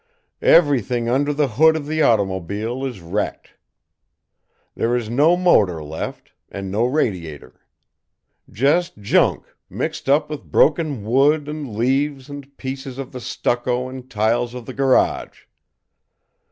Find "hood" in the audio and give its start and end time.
1.47-1.75